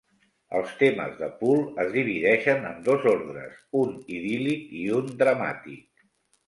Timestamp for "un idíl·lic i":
3.85-4.89